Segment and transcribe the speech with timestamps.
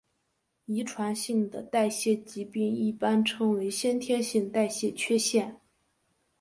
[0.65, 5.61] 遗传性的代谢疾病一般称为先天性代谢缺陷。